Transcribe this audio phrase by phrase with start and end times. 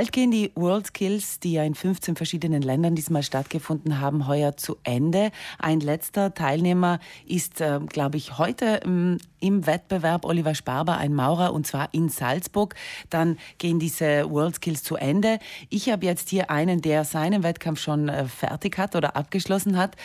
[0.00, 4.56] Bald gehen die World Skills, die ja in 15 verschiedenen Ländern diesmal stattgefunden haben, heuer
[4.56, 5.30] zu Ende.
[5.58, 11.52] Ein letzter Teilnehmer ist, äh, glaube ich, heute ähm, im Wettbewerb Oliver Sparber, ein Maurer,
[11.52, 12.74] und zwar in Salzburg.
[13.08, 15.38] Dann gehen diese World Skills zu Ende.
[15.68, 19.96] Ich habe jetzt hier einen, der seinen Wettkampf schon äh, fertig hat oder abgeschlossen hat.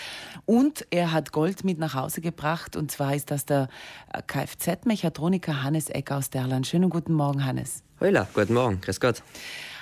[0.46, 2.76] Und er hat Gold mit nach Hause gebracht.
[2.76, 3.70] Und zwar ist das der
[4.14, 6.68] äh, Kfz-Mechatroniker Hannes Eck aus Derland.
[6.68, 7.84] Schönen guten Morgen, Hannes.
[8.00, 9.22] Hola, guten Morgen, grüß Gott.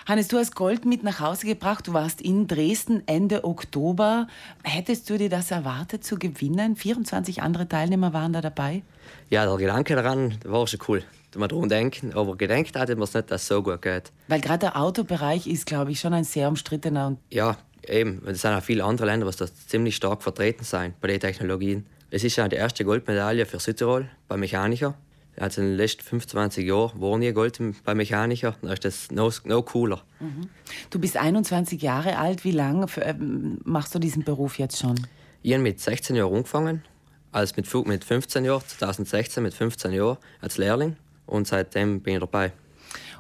[0.06, 1.88] Hannes, du hast Gold mit nach Hause gebracht.
[1.88, 4.28] Du warst in Dresden Ende Oktober.
[4.62, 6.76] Hättest du dir das erwartet zu gewinnen?
[6.76, 8.84] 24 andere Teilnehmer waren da dabei.
[9.30, 11.04] Ja, der Gedanke daran war schon cool.
[11.36, 14.12] Man daran denken, aber gedenkt hatte man es nicht, dass es so gut geht.
[14.28, 17.18] Weil gerade der Autobereich ist, glaube ich, schon ein sehr umstrittener.
[17.32, 17.58] Ja,
[17.88, 18.22] eben.
[18.28, 21.86] Es sind auch viele andere Länder, die da ziemlich stark vertreten sind bei den Technologien.
[22.12, 24.96] Es ist ja die erste Goldmedaille für Südtirol bei Mechaniker.
[25.38, 28.56] Also in den letzten 25 Jahren war nie Gold bei Mechaniker.
[28.62, 30.04] Dann ist das noch, noch cooler.
[30.20, 30.50] Mhm.
[30.92, 32.44] Du bist 21 Jahre alt.
[32.44, 35.00] Wie lange ähm, machst du diesen Beruf jetzt schon?
[35.42, 36.84] Ich habe mit 16 Jahren angefangen.
[37.34, 40.96] Also mit, mit 15 Jahren, 2016 mit 15 Jahren als Lehrling.
[41.26, 42.52] Und seitdem bin ich dabei.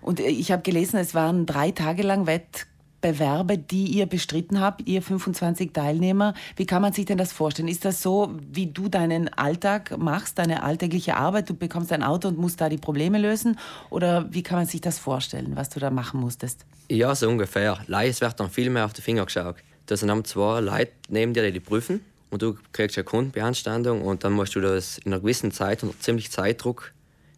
[0.01, 2.67] Und äh, ich habe gelesen, es waren drei Tage lang Wett
[3.03, 6.33] Bewerbe, die ihr bestritten habt, ihr 25 Teilnehmer.
[6.55, 7.67] Wie kann man sich denn das vorstellen?
[7.67, 11.49] Ist das so, wie du deinen Alltag machst, deine alltägliche Arbeit?
[11.49, 13.59] Du bekommst ein Auto und musst da die Probleme lösen?
[13.89, 16.65] Oder wie kann man sich das vorstellen, was du da machen musstest?
[16.89, 17.77] Ja, so ungefähr.
[17.89, 19.57] Es wird dann viel mehr auf die Finger geschaut.
[19.85, 21.99] Da sind zwei Leute neben dir, die prüfen.
[22.33, 25.99] Und du kriegst eine Kundenbeanstandung und dann musst du das in einer gewissen Zeit, unter
[25.99, 26.91] ziemlich Zeitdruck,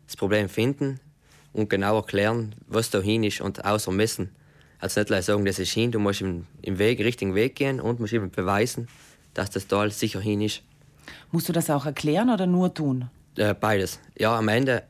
[0.05, 1.01] das Problem finden
[1.51, 4.33] und genau erklären, was da hin ist und außer messen.
[4.79, 7.99] Also nicht sagen, das ist hin, du musst im, im Weg, richtigen Weg gehen und
[7.99, 8.88] musst eben beweisen,
[9.33, 10.61] dass das Tal sicher hin ist.
[11.29, 13.09] Musst du das auch erklären oder nur tun?
[13.35, 13.99] Äh, beides.
[14.17, 14.83] Ja, am Ende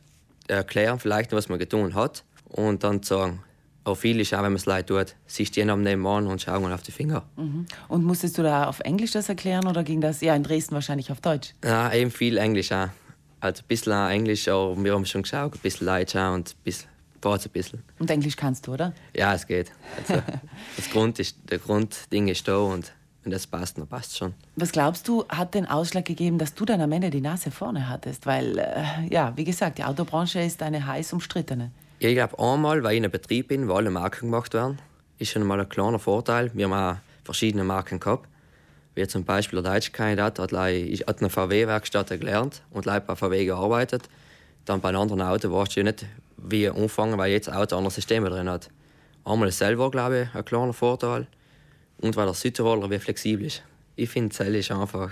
[0.47, 3.41] erklären vielleicht, was man getan hat und dann sagen,
[3.85, 6.41] auch viel ist auch, wenn man es leid tut, siehst du jeden am nebenan und
[6.41, 7.23] schauen auf die Finger.
[7.37, 7.65] Mhm.
[7.87, 11.11] Und musstest du da auf Englisch das erklären oder ging das ja in Dresden wahrscheinlich
[11.11, 11.53] auf Deutsch?
[11.63, 12.89] Ja, eben viel Englisch auch.
[13.39, 16.89] Also ein bisschen Englisch, aber wir haben schon geschaut, ein bisschen Leid und ein bisschen
[17.23, 17.83] ein bisschen.
[17.99, 18.93] Und Englisch kannst du, oder?
[19.15, 19.71] Ja, es geht.
[19.97, 20.21] Also,
[20.77, 22.93] das Grund ist, der Grundding ist da und
[23.23, 24.35] wenn das passt, dann passt es schon.
[24.55, 27.89] Was glaubst du, hat den Ausschlag gegeben, dass du dann am Ende die Nase vorne
[27.89, 28.27] hattest?
[28.27, 31.71] Weil, äh, ja, wie gesagt, die Autobranche ist eine heiß umstrittene.
[32.07, 34.77] Ich glaube, einmal, weil ich in einem Betrieb bin, wo alle Marken gemacht werden,
[35.17, 36.51] ist schon mal ein kleiner Vorteil.
[36.53, 38.29] Wir haben auch verschiedene Marken gehabt.
[38.93, 44.03] Wie zum Beispiel der deutsche Kandidat hat, hat eine VW-Werkstatt gelernt und bei VW gearbeitet.
[44.65, 46.05] Dann bei einem anderen Auto warst du nicht
[46.37, 48.69] wie anfangen, weil jetzt Auto andere Systeme drin hat.
[49.23, 51.25] Einmal ist selber, glaube ich, ein kleiner Vorteil.
[51.97, 53.63] Und weil der Südtiroler wie flexibel ist.
[53.95, 55.11] Ich finde, Zell ist einfach.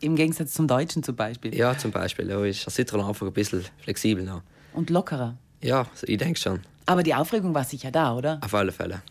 [0.00, 1.54] Im Gegensatz zum Deutschen zum Beispiel?
[1.54, 2.28] Ja, zum Beispiel.
[2.28, 4.42] Da ist der Südtiroler einfach ein bisschen flexibler.
[4.72, 5.36] Und lockerer?
[5.64, 6.60] Ja, ich denke schon.
[6.84, 8.38] Aber die Aufregung war sicher da, oder?
[8.44, 9.02] Auf alle Fälle.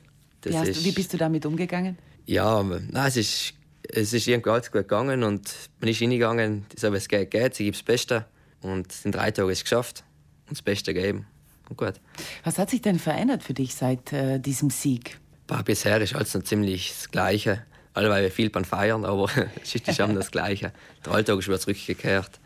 [0.44, 1.98] Wie, hast, wie, bist du damit umgegangen?
[2.28, 3.54] Ja, nein, es ist,
[3.90, 7.56] es ist irgendwie alles gut gegangen und man ist hingegangen, so wie es geht, geht,
[7.56, 8.26] sie gibt das Beste.
[8.62, 10.04] Und in drei Tagen ist es geschafft
[10.48, 11.26] und das Beste gegeben.
[11.70, 11.96] Und gut.
[12.44, 15.20] Was hat sich denn verändert für dich seit äh, diesem Sieg?
[15.48, 17.64] Bah, bisher ist alles noch ziemlich das Gleiche.
[17.96, 19.28] Alle, weil wir viel beim Feiern, aber
[19.64, 20.72] es ist schon das Gleiche.
[21.04, 22.40] Der Alltag ist wieder zurückgekehrt.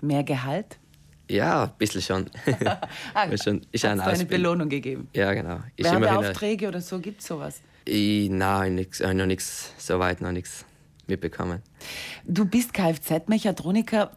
[0.00, 0.78] Mehr Gehalt?
[1.30, 2.30] Ja, ein bisschen schon.
[3.14, 5.08] ah, schon ist eine, eine Belohnung gegeben?
[5.14, 5.60] Ja, genau.
[5.76, 7.60] Ist Werbeaufträge oder so, gibt es sowas?
[7.84, 10.64] Ich, nein, nix, noch nichts, soweit noch nichts
[11.06, 11.62] mitbekommen.
[12.24, 14.12] Du bist Kfz-Mechatroniker.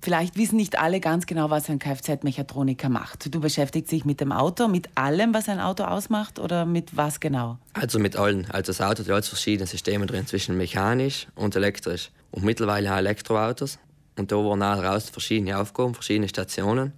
[0.00, 3.34] Vielleicht wissen nicht alle ganz genau, was ein Kfz-Mechatroniker macht.
[3.34, 7.18] Du beschäftigst dich mit dem Auto, mit allem, was ein Auto ausmacht oder mit was
[7.18, 7.58] genau?
[7.72, 8.46] Also mit allen.
[8.50, 12.10] Also das Auto hat verschiedene Systeme drin, zwischen mechanisch und elektrisch.
[12.30, 13.78] Und mittlerweile auch Elektroautos.
[14.16, 16.92] Und da waren auch raus verschiedene Aufgaben, verschiedene Stationen.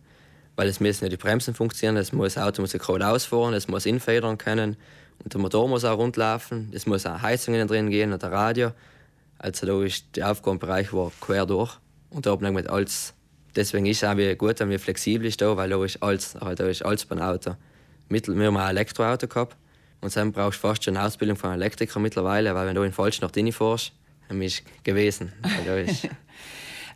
[0.57, 3.69] Weil es müssen ja die Bremsen funktionieren, es muss, das Auto muss geradeaus fahren, es
[3.69, 4.77] muss infedern können.
[5.23, 8.73] Und der Motor muss auch rundlaufen, es muss auch Heizungen drin gehen und der Radio.
[9.39, 11.79] Also da ist der Aufgabenbereich war quer durch.
[12.11, 13.15] Und da habe ich mit alles,
[13.55, 16.67] deswegen ist es auch gut, wenn wir flexibel ist da, weil da ist alles, da
[16.67, 17.55] ist alles beim Auto.
[18.09, 19.57] Mittel, wir haben ein Elektroauto gehabt
[20.01, 22.93] und dann brauchst du fast schon eine Ausbildung von Elektriker mittlerweile, weil wenn du in
[22.93, 23.93] falsch nach drinnen fährst,
[24.29, 25.33] dann bist du gewesen.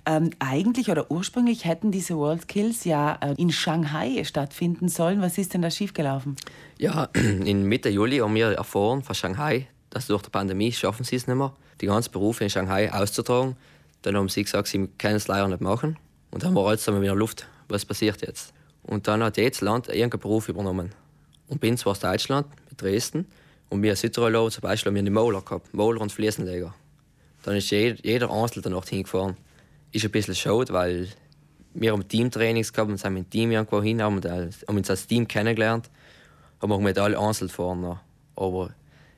[0.05, 5.21] ähm, eigentlich oder ursprünglich hätten diese World Kills ja äh, in Shanghai stattfinden sollen.
[5.23, 6.37] Was ist denn da schiefgelaufen?
[6.79, 11.17] Ja, in Mitte Juli haben wir erfahren von Shanghai, dass durch die Pandemie schaffen sie
[11.17, 13.57] es nicht mehr, die ganzen Berufe in Shanghai auszutragen.
[14.03, 15.97] Dann haben sie gesagt, sie können es leider nicht machen.
[16.33, 17.47] Und dann war alles zusammen wieder Luft.
[17.69, 18.53] Was passiert jetzt?
[18.83, 20.91] Und dann hat jedes Land irgendeinen Beruf übernommen.
[21.49, 23.27] Und bei uns war es Deutschland, mit Dresden.
[23.69, 26.75] Und wir in Südtirol zum Beispiel haben wir die Moller gehabt, Moller und Fliesenleger.
[27.45, 29.37] Dann ist jeder, jeder Einzelne danach hingefahren.
[29.93, 31.09] Ist ein bisschen schade, weil
[31.75, 35.07] wir haben Teamtrainings gehabt und sind mit dem Team irgendwo hin, haben, haben uns als
[35.07, 35.91] Team kennengelernt.
[36.61, 37.99] haben wir mit alle einzeln fahren.
[38.37, 38.71] Aber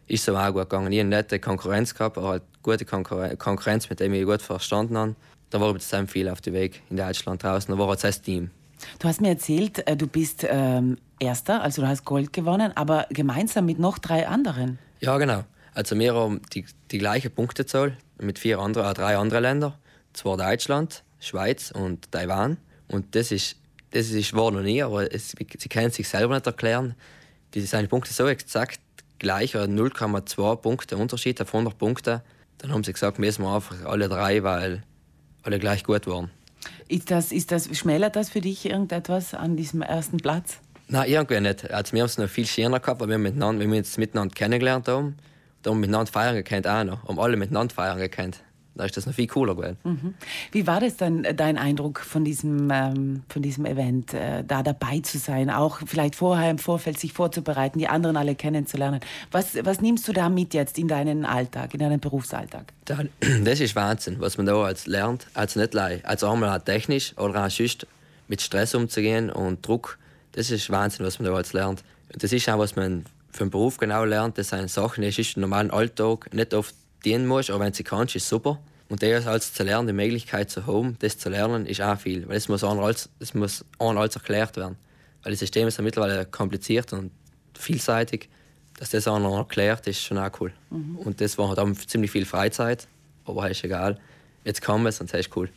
[0.06, 0.92] ist so auch gut gegangen.
[0.92, 4.96] Ich hatte nette Konkurrenz gehabt, aber halt gute Konkurrenz, mit der ich mich gut verstanden
[4.96, 5.14] habe.
[5.50, 7.72] Da war ich zusammen viel auf dem Weg in Deutschland draußen.
[7.72, 8.50] Da war jetzt das Team.
[8.98, 13.06] Du hast mir erzählt, äh, du bist ähm, Erster, also du hast Gold gewonnen, aber
[13.10, 14.78] gemeinsam mit noch drei anderen.
[15.00, 15.44] Ja, genau.
[15.72, 19.74] Also wir haben die, die gleiche Punktezahl mit vier andere, äh, drei anderen Ländern.
[20.14, 22.56] Zwar Deutschland, Schweiz und Taiwan.
[22.88, 23.56] Und das ist,
[23.90, 26.94] das ist war noch nie, aber es, sie können sich selber nicht erklären.
[27.52, 28.80] Die sind Punkte so exakt
[29.18, 32.22] gleich, 0,2 Punkte Unterschied auf 100 Punkte.
[32.58, 34.82] Dann haben sie gesagt, müssen wir einfach alle drei, weil
[35.42, 36.30] alle gleich gut waren.
[36.88, 40.58] Ist das, ist das, schmälert das für dich irgendetwas an diesem ersten Platz?
[40.88, 41.70] Nein, irgendwie nicht.
[41.70, 44.88] Also wir haben es noch viel schöner gehabt, weil wir, miteinander, wir uns miteinander kennengelernt
[44.88, 45.16] haben.
[45.62, 47.08] Da haben wir miteinander feiern gekannt auch noch.
[47.08, 48.42] Haben alle miteinander feiern gekannt.
[48.76, 49.76] Da ist das noch viel cooler gewesen.
[49.84, 50.14] Mhm.
[50.50, 54.62] Wie war das dann, äh, dein Eindruck von diesem, ähm, von diesem Event, äh, da
[54.62, 59.00] dabei zu sein, auch vielleicht vorher im Vorfeld sich vorzubereiten, die anderen alle kennenzulernen?
[59.30, 62.72] Was, was nimmst du da mit jetzt in deinen Alltag, in deinen Berufsalltag?
[63.44, 67.50] Das ist Wahnsinn, was man da als lernt, als nicht als einmal technisch oder auch
[67.50, 67.86] sonst
[68.28, 69.98] mit Stress umzugehen und Druck.
[70.32, 71.84] Das ist Wahnsinn, was man da als lernt.
[72.08, 74.38] Das ist auch, was man für den Beruf genau lernt.
[74.38, 76.74] Das sind Sachen, die ist im normalen Alltag nicht oft
[77.04, 78.58] dienen musst, aber wenn du sie kannst, ist super.
[78.88, 82.28] Und das als zu lernen, die Möglichkeit zu haben, das zu lernen, ist auch viel.
[82.28, 84.76] Weil es muss einem alles, das muss alles erklärt werden.
[85.22, 87.10] Weil das System ist ja mittlerweile kompliziert und
[87.58, 88.28] vielseitig.
[88.78, 90.52] Dass das einem erklärt, ist schon auch cool.
[90.70, 90.96] Mhm.
[90.96, 92.86] Und das war halt auch ziemlich viel Freizeit,
[93.24, 93.98] aber ist egal.
[94.44, 95.48] Jetzt kann es und das ist cool.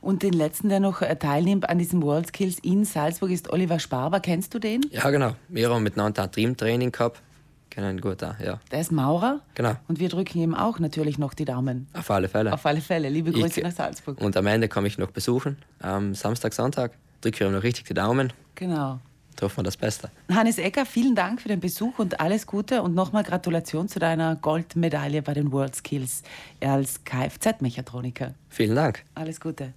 [0.00, 3.78] Und den letzten, der noch äh, teilnimmt an diesem World Skills in Salzburg, ist Oliver
[3.78, 4.18] Sparber.
[4.18, 4.80] Kennst du den?
[4.90, 5.36] Ja, genau.
[5.48, 7.22] Wir haben miteinander ein Dreamtraining gehabt
[7.70, 8.60] kennen gut auch, ja.
[8.70, 9.40] Der ist Maurer.
[9.54, 9.74] Genau.
[9.88, 11.88] Und wir drücken ihm auch natürlich noch die Daumen.
[11.92, 12.52] Auf alle Fälle.
[12.52, 13.08] Auf alle Fälle.
[13.08, 14.20] Liebe Grüße ich, nach Salzburg.
[14.20, 16.92] Und am Ende komme ich noch besuchen, am Samstag, Sonntag.
[17.20, 18.32] Drücke ihm noch richtig die Daumen.
[18.54, 19.00] Genau.
[19.42, 20.10] Hoffen wir das Beste.
[20.32, 24.36] Hannes Ecker, vielen Dank für den Besuch und alles Gute und nochmal Gratulation zu deiner
[24.36, 26.22] Goldmedaille bei den World Skills
[26.62, 28.34] als Kfz-Mechatroniker.
[28.48, 29.04] Vielen Dank.
[29.14, 29.74] Alles Gute.